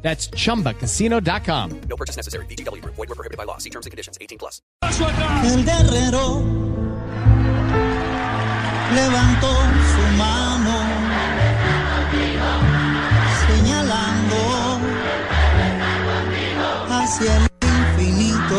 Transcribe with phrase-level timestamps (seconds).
[0.00, 1.80] That's chumbacasino.com.
[1.88, 2.46] No purchase necessary.
[2.46, 2.82] BGW.
[2.84, 3.58] Void were prohibited by law.
[3.58, 4.16] See terms and conditions.
[4.20, 4.62] 18 plus.
[5.44, 6.42] El guerrero
[8.94, 9.52] levantó
[9.92, 10.76] su mano
[13.46, 14.40] señalando
[16.90, 18.58] hacia el infinito.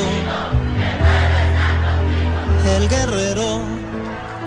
[2.76, 3.29] El guerrero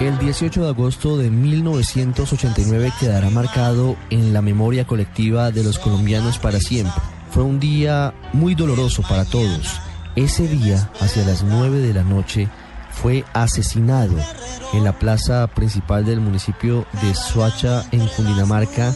[0.03, 6.41] El 18 de agosto de 1989 quedará marcado en la memoria colectiva de los colombianos
[6.41, 7.01] para siempre.
[7.31, 9.81] Fue un día muy doloroso para todos.
[10.17, 12.49] Ese día, hacia las 9 de la noche,
[12.91, 14.17] fue asesinado
[14.73, 18.93] en la plaza principal del municipio de Soacha, en Cundinamarca,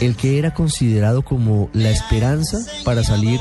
[0.00, 3.38] el que era considerado como la esperanza para salir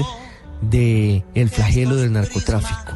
[0.61, 2.93] de el flagelo del narcotráfico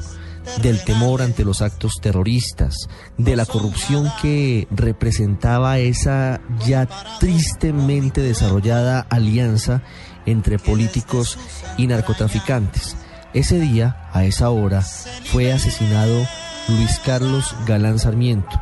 [0.62, 2.88] del temor ante los actos terroristas,
[3.18, 6.88] de la corrupción que representaba esa ya
[7.20, 9.82] tristemente desarrollada alianza
[10.26, 11.38] entre políticos
[11.78, 12.96] y narcotraficantes.
[13.34, 14.84] Ese día, a esa hora,
[15.26, 16.26] fue asesinado
[16.68, 18.62] Luis Carlos Galán Sarmiento.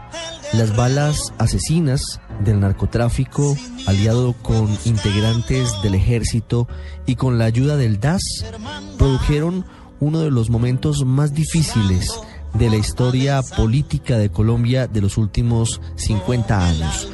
[0.53, 3.55] Las balas asesinas del narcotráfico,
[3.87, 6.67] aliado con integrantes del ejército
[7.05, 8.21] y con la ayuda del DAS,
[8.97, 9.65] produjeron
[10.01, 12.19] uno de los momentos más difíciles
[12.55, 17.07] de la historia política de Colombia de los últimos 50 años.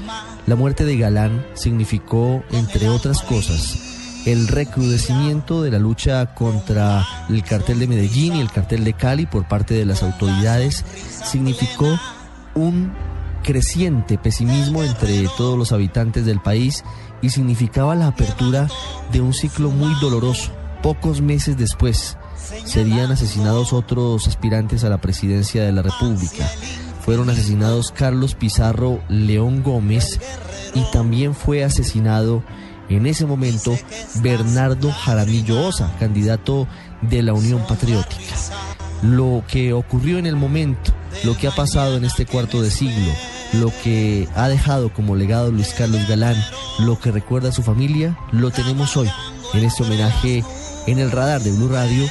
[0.47, 7.43] La muerte de Galán significó, entre otras cosas, el recrudecimiento de la lucha contra el
[7.43, 10.85] cartel de Medellín y el cartel de Cali por parte de las autoridades,
[11.25, 11.99] significó
[12.55, 12.93] un
[13.43, 16.83] creciente pesimismo entre todos los habitantes del país
[17.21, 18.67] y significaba la apertura
[19.11, 20.51] de un ciclo muy doloroso.
[20.81, 22.17] Pocos meses después,
[22.65, 26.49] serían asesinados otros aspirantes a la presidencia de la República.
[27.03, 30.19] Fueron asesinados Carlos Pizarro León Gómez
[30.73, 32.43] y también fue asesinado
[32.89, 33.77] en ese momento
[34.21, 36.67] Bernardo Jaramillo Osa, candidato
[37.01, 38.35] de la Unión Patriótica.
[39.01, 40.91] Lo que ocurrió en el momento,
[41.23, 43.11] lo que ha pasado en este cuarto de siglo,
[43.53, 46.35] lo que ha dejado como legado Luis Carlos Galán,
[46.79, 49.09] lo que recuerda a su familia, lo tenemos hoy
[49.53, 50.43] en este homenaje
[50.87, 52.05] en el radar de Blue Radio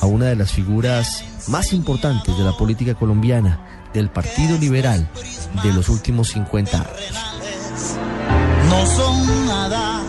[0.00, 3.60] a una de las figuras más importantes de la política colombiana,
[3.92, 5.08] del Partido Liberal
[5.62, 8.06] de los últimos 50 años.
[8.68, 10.02] no son nada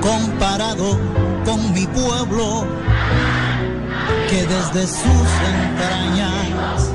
[0.00, 0.98] comparado
[1.44, 2.66] con mi pueblo
[4.28, 6.90] que desde sus entrañas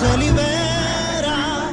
[0.00, 1.70] se libera.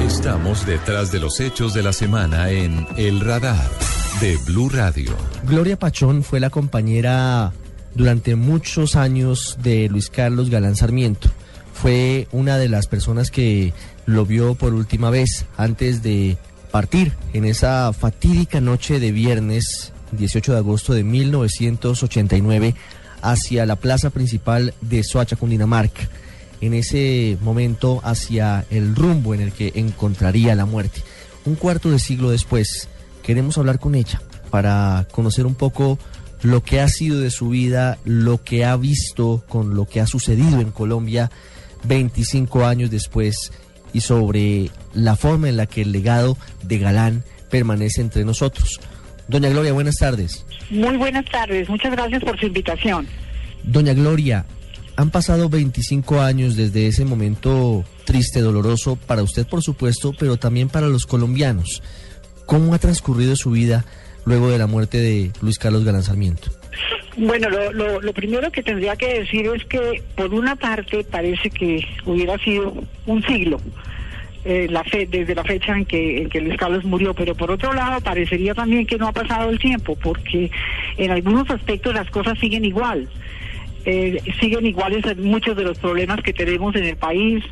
[0.00, 3.70] Estamos detrás de los hechos de la semana en El Radar
[4.20, 5.16] de Blue Radio.
[5.44, 7.52] Gloria Pachón fue la compañera
[7.94, 11.30] durante muchos años de Luis Carlos Galán Sarmiento.
[11.72, 13.72] Fue una de las personas que
[14.04, 16.36] lo vio por última vez antes de
[16.70, 22.74] partir en esa fatídica noche de viernes 18 de agosto de 1989
[23.22, 26.08] hacia la plaza principal de Soacha, Cundinamarca.
[26.60, 31.00] En ese momento hacia el rumbo en el que encontraría la muerte.
[31.46, 32.88] Un cuarto de siglo después,
[33.22, 34.20] queremos hablar con ella
[34.50, 35.98] para conocer un poco
[36.42, 40.06] lo que ha sido de su vida, lo que ha visto con lo que ha
[40.06, 41.30] sucedido en Colombia
[41.84, 43.52] 25 años después
[43.92, 48.80] y sobre la forma en la que el legado de Galán permanece entre nosotros.
[49.28, 50.44] Doña Gloria, buenas tardes.
[50.70, 53.06] Muy buenas tardes, muchas gracias por su invitación.
[53.64, 54.46] Doña Gloria,
[54.96, 60.68] han pasado 25 años desde ese momento triste, doloroso para usted por supuesto, pero también
[60.68, 61.82] para los colombianos.
[62.50, 63.84] ¿Cómo ha transcurrido su vida
[64.24, 66.50] luego de la muerte de Luis Carlos Galán Sarmiento?
[67.16, 71.86] Bueno, lo, lo, primero que tendría que decir es que por una parte parece que
[72.04, 72.74] hubiera sido
[73.06, 73.60] un siglo.
[74.44, 77.52] eh, la fe, desde la fecha en que, en que Luis Carlos murió, pero por
[77.52, 80.50] otro lado parecería también que no ha pasado el tiempo, porque
[80.96, 83.08] en algunos aspectos las cosas siguen igual.
[83.84, 87.44] Eh, siguen iguales muchos de los problemas que tenemos en el país.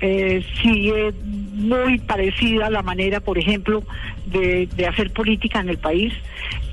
[0.00, 3.82] Eh, sigue muy parecida la manera, por ejemplo,
[4.26, 6.14] de, hacer política en el país.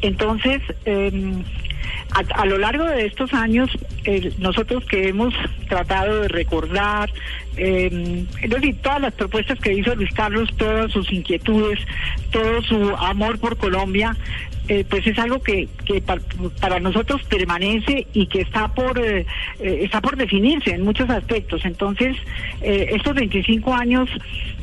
[0.02, 1.44] Entonces, em,
[2.12, 3.72] a, a lo largo de estos años,
[4.06, 5.34] eh, nosotros que hemos
[5.68, 7.12] tratado de recordar,
[7.58, 11.80] eh, es decir, todas las propuestas que hizo Luis Carlos, todas sus inquietudes,
[12.32, 14.16] todo su amor por Colombia,
[14.68, 16.20] eh, pues es algo que, que pa-
[16.60, 19.26] para nosotros permanece y que está por eh,
[19.60, 21.64] eh, está por definirse en muchos aspectos.
[21.66, 22.16] Entonces,
[22.62, 24.10] eh, estos 25 años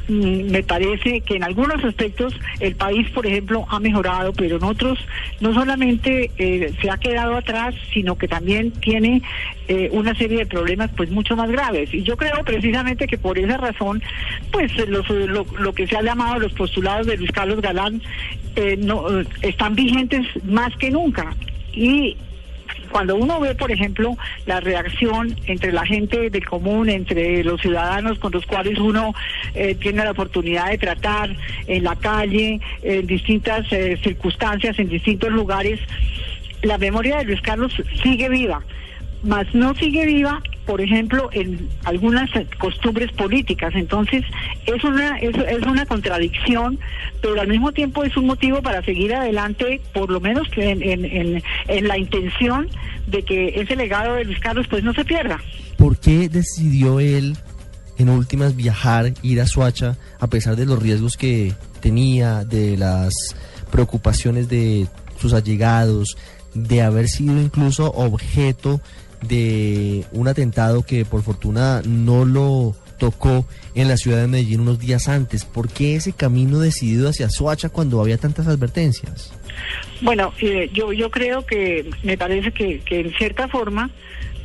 [0.09, 4.65] mm, me parece que en algunos aspectos el país, por ejemplo, ha mejorado, pero en
[4.65, 4.99] otros
[5.41, 9.23] no solamente eh, se ha quedado atrás, sino que también tiene
[9.93, 11.95] una serie de problemas pues mucho más graves.
[11.95, 14.03] Y yo creo precisamente que por esa razón,
[14.51, 18.03] pues los- lo, lo que se ha llamado los postulados de Luis Carlos Galán
[18.81, 19.07] no,
[19.41, 19.92] están vigentes
[20.45, 21.35] más que nunca.
[21.73, 22.17] Y
[22.91, 24.17] cuando uno ve, por ejemplo,
[24.47, 29.15] la reacción entre la gente del común, entre los ciudadanos con los cuales uno
[29.55, 31.35] eh, tiene la oportunidad de tratar
[31.67, 35.81] en la calle, en distintas eh, circunstancias, en distintos lugares,
[36.63, 37.73] la memoria de Luis Carlos
[38.03, 38.63] sigue viva,
[39.23, 43.73] mas no sigue viva, por ejemplo, en algunas costumbres políticas.
[43.75, 44.25] Entonces,
[44.67, 45.35] es una, es,
[45.67, 46.79] una contradicción,
[47.21, 51.05] pero al mismo tiempo es un motivo para seguir adelante, por lo menos en, en,
[51.05, 52.69] en, en la intención
[53.07, 55.41] de que ese legado de Luis Carlos pues no se pierda.
[55.77, 57.37] ¿Por qué decidió él,
[57.99, 63.13] en últimas, viajar, ir a Suacha, a pesar de los riesgos que tenía, de las
[63.71, 64.87] preocupaciones de
[65.19, 66.17] sus allegados,
[66.55, 68.81] de haber sido incluso objeto
[69.23, 74.79] de un atentado que por fortuna no lo tocó en la ciudad de Medellín unos
[74.79, 75.45] días antes?
[75.45, 79.33] ¿Por qué ese camino decidido hacia Suacha cuando había tantas advertencias?
[80.01, 83.91] Bueno, eh, yo, yo creo que me parece que, que en cierta forma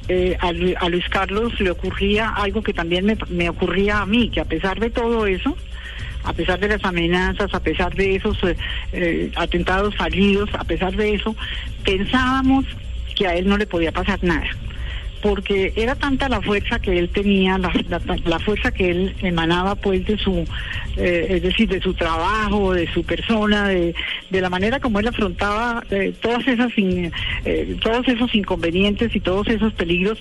[0.08, 4.30] eh, a, a Luis Carlos le ocurría algo que también me, me ocurría a mí,
[4.30, 5.56] que a pesar de todo eso,
[6.24, 8.56] a pesar de las amenazas, a pesar de esos eh,
[8.94, 11.36] eh, atentados fallidos, a pesar de eso,
[11.84, 12.66] pensábamos
[13.16, 14.48] que a él no le podía pasar nada
[15.22, 17.72] porque era tanta la fuerza que él tenía, la,
[18.26, 20.46] la- fuerza que él emanaba pues de su,
[20.96, 23.94] eh, es decir, de su trabajo, de su persona, de,
[24.30, 29.48] de la manera como él afrontaba eh, todas esas eh, todos esos inconvenientes y todos
[29.48, 30.20] esos peligros.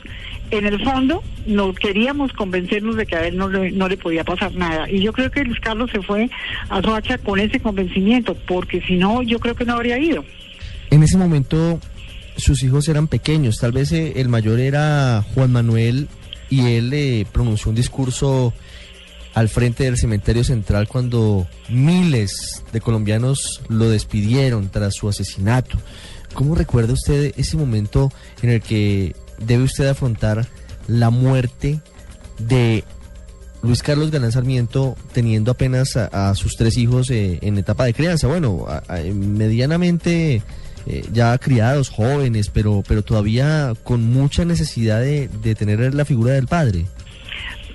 [0.51, 4.23] En el fondo, nos queríamos convencernos de que a él no le, no le podía
[4.25, 4.89] pasar nada.
[4.91, 6.31] Y yo creo que Luis Carlos se fue
[6.69, 10.25] a Soacha con ese convencimiento, porque si no, yo creo que no habría ido.
[10.91, 11.81] En ese momento
[12.37, 16.09] sus hijos eran pequeños, tal vez eh, el mayor era Juan Manuel
[16.51, 18.53] y él eh, pronunció un discurso
[19.35, 25.77] al frente del cementerio central cuando miles de colombianos lo despidieron tras su asesinato.
[26.33, 28.13] ¿Cómo recuerda usted ese momento
[28.43, 30.47] en el que debe usted afrontar
[30.89, 31.81] la muerte
[32.39, 32.85] de
[33.63, 38.29] Luis Carlos Galán Sarmiento teniendo apenas a, sus tres hijos eh, en etapa de crianza?
[38.29, 38.67] Bueno,
[39.15, 40.43] medianamente
[40.87, 46.33] eh, ya criados, jóvenes, pero, pero todavía con mucha necesidad de, de tener la figura
[46.35, 46.85] del padre.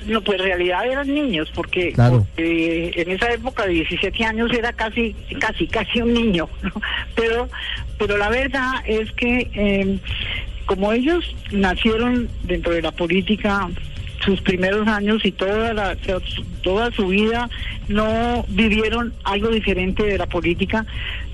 [0.07, 2.25] No, pues en realidad eran niños, porque, Claro.
[2.35, 6.49] porque en esa época de 17 años era casi, casi, casi un niño.
[6.63, 6.71] ¿no?
[7.15, 7.47] Pero,
[7.99, 9.99] pero la verdad es que eh,
[10.65, 13.69] como ellos nacieron dentro de la política,
[14.23, 15.97] sus primeros años y toda la,
[16.61, 17.49] toda su vida
[17.87, 20.85] no vivieron algo diferente de la política.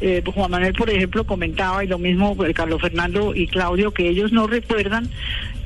[0.01, 4.07] Eh, Juan Manuel, por ejemplo, comentaba, y lo mismo eh, Carlos Fernando y Claudio, que
[4.07, 5.10] ellos no recuerdan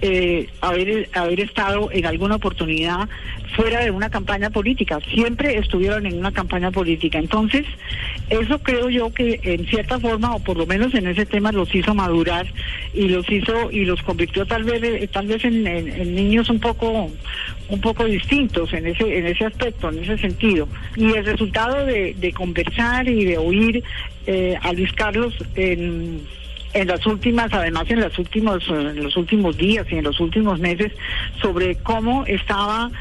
[0.02, 3.08] eh, haber, haber estado en alguna oportunidad
[3.56, 5.00] fuera de una campaña política.
[5.14, 7.20] Siempre estuvieron en una campaña política.
[7.20, 7.66] Entonces,
[8.30, 11.74] eso creo yo que en cierta forma, o por lo menos en ese tema, los
[11.76, 12.48] hizo madurar
[12.94, 16.50] y los hizo y los convirtió tal vez eh, tal vez en, en- en niños
[16.50, 17.10] un poco
[17.70, 20.68] un poco distintos en ese en ese aspecto, en ese sentido.
[20.96, 23.84] Y el resultado de, de conversar y de oír
[24.28, 26.22] eh, a Luis Carlos en
[26.74, 30.60] en las últimas, además en los últimos, eh, los últimos días y en los últimos
[30.60, 30.92] meses,
[31.42, 32.92] sobre cómo estaba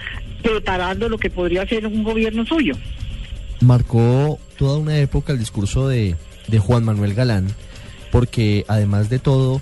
[0.43, 2.75] preparando lo que podría ser un gobierno suyo.
[3.61, 6.17] Marcó toda una época el discurso de,
[6.49, 7.49] de Juan Manuel Galán,
[8.11, 9.61] porque además de todo,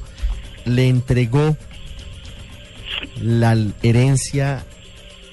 [0.65, 1.57] le entregó
[3.21, 4.65] la herencia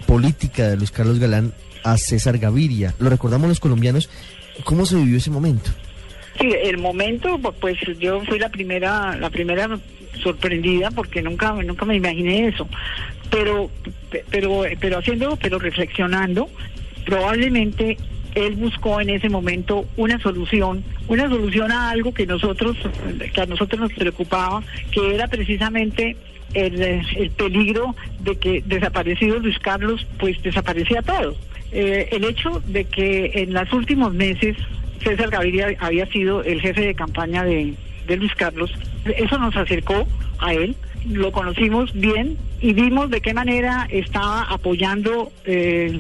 [0.06, 1.54] política de Luis Carlos Galán
[1.84, 2.96] a César Gaviria.
[3.00, 4.10] Lo recordamos los colombianos.
[4.64, 5.72] ¿Cómo se vivió ese momento?
[6.40, 9.80] Sí, el momento, pues yo fui la primera, la primera
[10.22, 12.68] sorprendida porque nunca, nunca me imaginé eso.
[13.30, 13.70] Pero,
[14.30, 16.50] pero, pero haciendo, pero reflexionando,
[17.06, 17.98] probablemente
[18.36, 22.76] él buscó en ese momento una solución, una solución a algo que nosotros,
[23.34, 24.62] que a nosotros nos preocupaba,
[24.92, 26.18] que era precisamente
[26.54, 31.36] el, el peligro de que desaparecido Luis Carlos, pues desaparecía todo.
[31.72, 34.56] Eh, el hecho de que en los últimos meses
[35.04, 37.74] César Gaviria había sido el jefe de campaña de,
[38.08, 38.72] de Luis Carlos,
[39.06, 40.08] eso nos acercó
[40.40, 40.76] a él,
[41.10, 46.00] lo conocimos bien y vimos de qué manera estaba apoyando eh,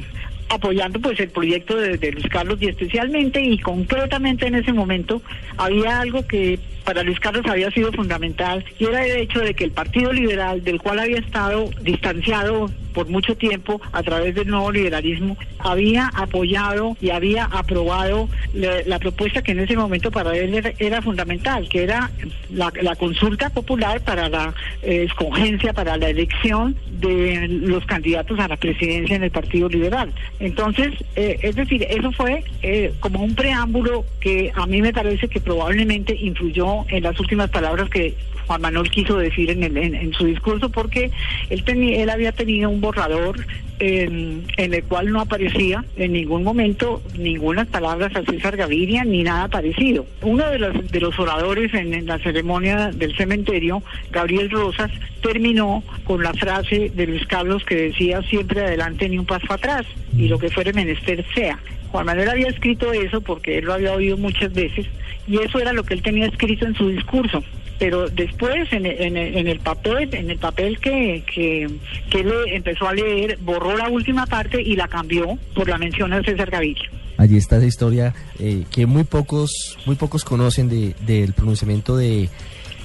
[0.49, 5.21] apoyando pues el proyecto de, de Luis Carlos y especialmente y concretamente en ese momento
[5.57, 9.65] había algo que para Luis Carlos había sido fundamental y era el hecho de que
[9.65, 14.71] el Partido Liberal, del cual había estado distanciado por mucho tiempo a través del nuevo
[14.71, 20.71] liberalismo, había apoyado y había aprobado la, propuesta que en ese momento para él era,
[20.79, 22.09] era fundamental, que era
[22.49, 28.47] la, la, consulta popular para la eh, escogencia, para la elección de los candidatos a
[28.47, 30.13] la presidencia en el Partido Liberal.
[30.39, 35.27] Entonces, eh, es decir, eso fue eh, como un preámbulo que a mí me parece
[35.27, 38.17] que probablemente influyó en las últimas palabras que
[38.47, 41.11] Juan Manuel quiso decir en, el, en, su discurso porque
[41.49, 43.45] él, tenía, él había tenido un borrador
[43.79, 49.47] en, el cual no aparecía en ningún momento ninguna palabras a César Gaviria ni nada
[49.47, 50.05] parecido.
[50.21, 55.83] Uno de los, de los oradores en, en la ceremonia del cementerio, Gabriel Rosas, terminó
[56.03, 59.85] con la frase de Luis Carlos que decía siempre adelante ni un paso atrás
[60.15, 61.59] y lo que fuere menester sea.
[61.91, 64.85] Juan Manuel había escrito eso porque él lo había oído muchas veces
[65.27, 67.43] y eso era lo que él tenía escrito en su discurso
[67.77, 71.69] pero después en, en, en, el papel en el papel que, que,
[72.09, 76.11] que le empezó a leer borró la última parte y la cambió por la mención
[76.11, 80.95] de César Gaviria allí está esa historia eh, que muy pocos muy pocos conocen de,
[81.05, 82.29] del pronunciamiento de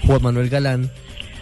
[0.06, 0.90] Juan Manuel Galán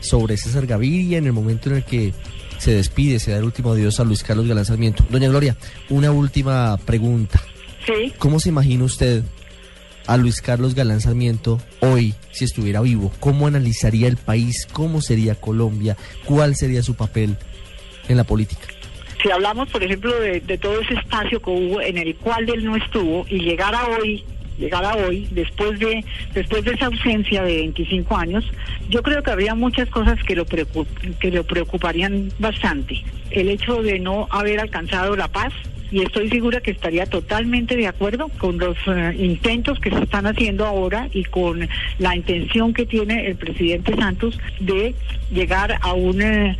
[0.00, 2.12] sobre César Gaviria en el momento en el que
[2.58, 5.04] se despide, se da el último adiós a Luis Carlos Galán Sarmiento.
[5.08, 5.56] Doña Gloria,
[5.88, 7.40] una última pregunta.
[7.86, 8.12] Sí.
[8.18, 9.22] ¿Cómo se imagina usted
[10.08, 13.12] a Luis Carlos Galán Sarmiento hoy, si estuviera vivo?
[13.20, 14.66] ¿Cómo analizaría el país?
[14.72, 15.96] ¿Cómo sería Colombia?
[16.24, 17.36] ¿Cuál sería su papel
[18.08, 18.66] en la política?
[19.22, 22.76] Si hablamos, por ejemplo, de, todo ese espacio que hubo en el cual él no
[22.76, 24.24] estuvo y llegara hoy
[24.58, 28.44] llegara hoy, después de, después de esa ausencia de 25 años,
[28.88, 33.04] yo creo que habría muchas cosas que lo, que lo preocuparían bastante.
[33.30, 35.52] El hecho de no haber alcanzado la paz,
[35.90, 40.26] y estoy segura que estaría totalmente de acuerdo con los uh, intentos que se están
[40.26, 41.68] haciendo ahora y con
[41.98, 44.94] la intención que tiene el presidente Santos de
[45.32, 46.54] llegar a un, uh,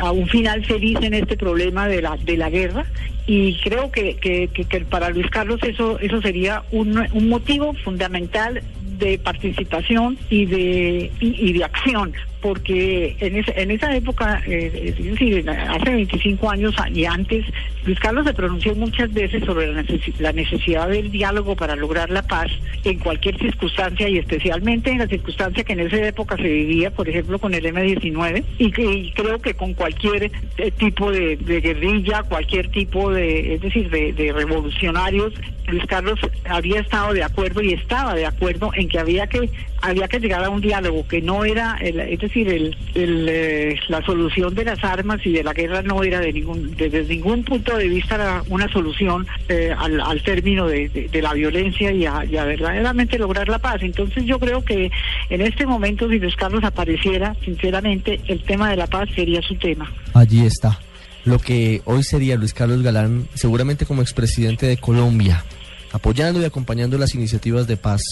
[0.00, 2.86] a un final feliz en este problema de la, de la guerra.
[3.26, 8.60] Y creo que, que, para Luis Carlos eso, eso sería un, un motivo fundamental
[9.02, 15.46] de participación y de, y, de acción, porque en, ese, en esa época, eh, es
[15.48, 17.44] hace 25 años y antes,
[17.84, 22.10] Luis Carlos se pronunció muchas veces sobre la, neces la necesidad del diálogo para lograr
[22.10, 22.50] la paz
[22.84, 27.08] en cualquier circunstancia y especialmente en la circunstancia que en esa época se vivía, por
[27.08, 32.70] ejemplo, con el M-19 y, que, creo que con cualquier eh, tipo de, guerrilla, cualquier
[32.70, 35.32] tipo de, es decir, de, de revolucionarios,
[35.66, 39.50] Luis Carlos había estado de acuerdo y estaba de acuerdo en que había que
[39.82, 44.00] había que llegar a un diálogo que no era el, es decir el, eh, la
[44.04, 47.76] solución de las armas y de la guerra no era de ningún desde ningún punto
[47.76, 52.24] de vista una solución eh, al, al, término de, de, de, la violencia y a,
[52.24, 53.82] y a, verdaderamente lograr la paz.
[53.82, 54.90] Entonces yo creo que
[55.30, 59.56] en este momento si Luis Carlos apareciera sinceramente el tema de la paz sería su
[59.56, 59.92] tema.
[60.14, 60.78] Allí está.
[61.24, 65.44] Lo que hoy sería Luis Carlos Galán seguramente como expresidente de Colombia
[65.92, 68.02] apoyando y acompañando las iniciativas de paz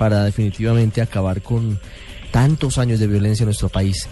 [0.00, 1.78] para definitivamente acabar con
[2.30, 4.08] tantos años de violencia en nuestro país.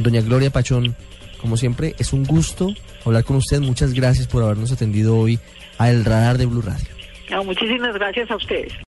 [0.00, 0.96] Doña Gloria Pachón,
[1.40, 3.60] como siempre, es un gusto hablar con usted.
[3.60, 5.38] Muchas gracias por habernos atendido hoy
[5.78, 6.88] a El Radar de Blue Radio.
[7.44, 8.72] Muchísimas gracias a ustedes.